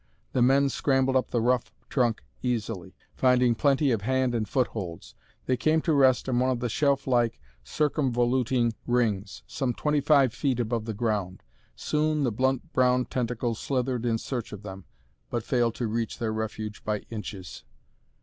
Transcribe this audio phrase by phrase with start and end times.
[0.33, 5.13] The men scrambled up the rough trunk easily, finding plenty of hand and footholds.
[5.45, 10.59] They came to rest on one of the shelflike circumvoluting rings, some twenty five feet
[10.59, 11.43] above the ground.
[11.75, 14.85] Soon the blunt brown tentacles slithered in search of them,
[15.29, 17.63] but failed to reach their refuge by inches.